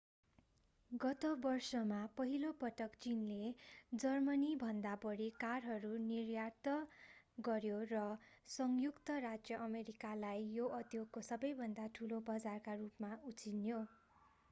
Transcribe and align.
गत 0.91 1.25
वर्षमा 1.41 1.97
पहिलो 2.19 2.51
पटक 2.61 2.95
चीनले 3.01 3.49
जर्मनीभन्दा 4.03 4.93
बढी 5.03 5.27
कारहरू 5.43 5.91
निर्यात 6.05 6.69
गर्‍यो 7.39 7.81
र 7.91 8.01
संयुक्त 8.55 9.17
राज्य 9.27 9.59
अमेरिकालाई 9.67 10.47
यो 10.55 10.71
उद्योगको 10.79 11.23
सबैभन्दा 11.29 11.85
ठूलो 11.99 12.19
बजारका 12.31 12.75
रूपमा 12.81 13.11
उछिन्यो। 13.33 13.83